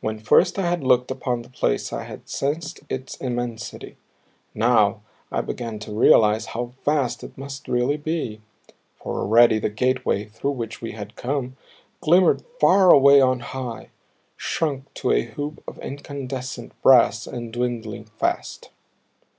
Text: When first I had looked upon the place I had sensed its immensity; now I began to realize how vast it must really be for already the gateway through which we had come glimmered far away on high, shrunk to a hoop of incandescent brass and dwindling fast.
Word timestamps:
When 0.00 0.18
first 0.18 0.58
I 0.58 0.62
had 0.70 0.82
looked 0.82 1.10
upon 1.10 1.42
the 1.42 1.50
place 1.50 1.92
I 1.92 2.04
had 2.04 2.30
sensed 2.30 2.80
its 2.88 3.18
immensity; 3.18 3.98
now 4.54 5.02
I 5.30 5.42
began 5.42 5.78
to 5.80 5.92
realize 5.92 6.46
how 6.56 6.72
vast 6.82 7.22
it 7.22 7.36
must 7.36 7.68
really 7.68 7.98
be 7.98 8.40
for 8.96 9.20
already 9.20 9.58
the 9.58 9.68
gateway 9.68 10.24
through 10.24 10.52
which 10.52 10.80
we 10.80 10.92
had 10.92 11.14
come 11.14 11.58
glimmered 12.00 12.42
far 12.58 12.90
away 12.90 13.20
on 13.20 13.40
high, 13.40 13.90
shrunk 14.38 14.94
to 14.94 15.12
a 15.12 15.24
hoop 15.26 15.62
of 15.68 15.78
incandescent 15.80 16.72
brass 16.80 17.26
and 17.26 17.52
dwindling 17.52 18.06
fast. 18.06 18.70